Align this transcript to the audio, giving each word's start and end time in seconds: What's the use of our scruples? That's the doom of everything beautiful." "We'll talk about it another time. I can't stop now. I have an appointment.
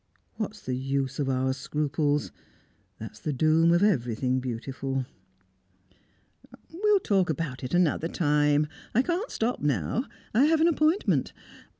What's 0.37 0.61
the 0.63 0.75
use 0.75 1.19
of 1.19 1.29
our 1.29 1.53
scruples? 1.53 2.31
That's 2.97 3.19
the 3.19 3.31
doom 3.31 3.71
of 3.71 3.83
everything 3.83 4.39
beautiful." 4.39 5.05
"We'll 6.73 6.99
talk 6.99 7.29
about 7.29 7.63
it 7.63 7.75
another 7.75 8.07
time. 8.07 8.65
I 8.95 9.03
can't 9.03 9.29
stop 9.29 9.59
now. 9.61 10.05
I 10.33 10.45
have 10.45 10.59
an 10.59 10.67
appointment. 10.67 11.33